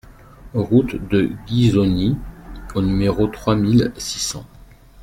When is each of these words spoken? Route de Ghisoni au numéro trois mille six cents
Route 0.55 0.95
de 1.09 1.29
Ghisoni 1.45 2.17
au 2.73 2.81
numéro 2.81 3.27
trois 3.27 3.53
mille 3.53 3.93
six 3.97 4.17
cents 4.17 4.47